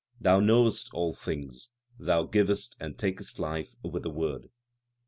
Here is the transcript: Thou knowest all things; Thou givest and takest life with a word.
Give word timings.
Thou 0.19 0.39
knowest 0.39 0.89
all 0.95 1.13
things; 1.13 1.69
Thou 1.99 2.23
givest 2.23 2.75
and 2.79 2.97
takest 2.97 3.37
life 3.37 3.75
with 3.83 4.03
a 4.03 4.09
word. 4.09 4.49